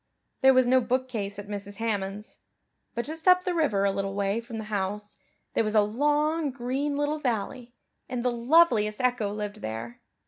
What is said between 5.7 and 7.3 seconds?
a long green little